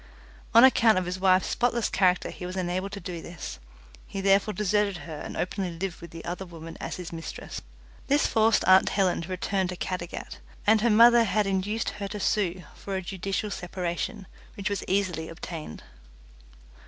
On 0.55 0.63
account 0.63 0.97
of 0.97 1.05
his 1.05 1.19
wife's 1.19 1.45
spotless 1.51 1.87
character 1.87 2.31
he 2.31 2.43
was 2.47 2.55
unable 2.55 2.89
to 2.89 2.99
do 2.99 3.21
this; 3.21 3.59
he 4.07 4.19
therefore 4.19 4.51
deserted 4.55 4.97
her 5.05 5.19
and 5.19 5.37
openly 5.37 5.69
lived 5.77 6.01
with 6.01 6.09
the 6.09 6.25
other 6.25 6.43
woman 6.43 6.75
as 6.81 6.95
his 6.95 7.13
mistress. 7.13 7.61
This 8.07 8.25
forced 8.25 8.65
aunt 8.65 8.89
Helen 8.89 9.21
to 9.21 9.27
return 9.29 9.67
to 9.67 9.75
Caddagat, 9.75 10.39
and 10.65 10.81
her 10.81 10.89
mother 10.89 11.23
had 11.23 11.45
induced 11.45 11.91
her 11.91 12.07
to 12.07 12.19
sue 12.19 12.63
for 12.73 12.95
a 12.95 13.03
judicial 13.03 13.51
separation, 13.51 14.25
which 14.55 14.71
was 14.71 14.83
easily 14.87 15.29
obtained. 15.29 15.83